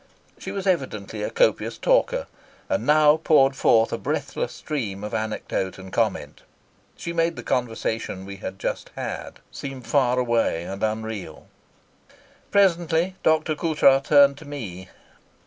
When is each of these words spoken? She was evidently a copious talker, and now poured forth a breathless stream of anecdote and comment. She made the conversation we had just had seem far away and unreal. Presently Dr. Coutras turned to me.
She 0.39 0.51
was 0.51 0.65
evidently 0.65 1.21
a 1.21 1.29
copious 1.29 1.77
talker, 1.77 2.25
and 2.69 2.87
now 2.87 3.17
poured 3.17 3.55
forth 3.55 3.93
a 3.93 3.99
breathless 3.99 4.51
stream 4.51 5.03
of 5.03 5.13
anecdote 5.13 5.77
and 5.77 5.93
comment. 5.93 6.41
She 6.97 7.13
made 7.13 7.35
the 7.35 7.43
conversation 7.43 8.25
we 8.25 8.37
had 8.37 8.57
just 8.57 8.89
had 8.95 9.41
seem 9.51 9.83
far 9.83 10.17
away 10.17 10.63
and 10.63 10.81
unreal. 10.81 11.45
Presently 12.49 13.15
Dr. 13.21 13.53
Coutras 13.53 14.01
turned 14.03 14.39
to 14.39 14.45
me. 14.45 14.89